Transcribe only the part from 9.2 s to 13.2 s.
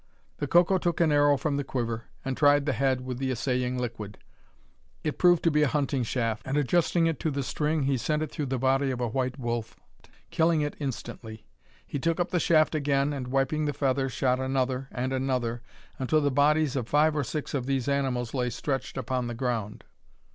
wolf, killing it instantly. He took up the shaft again,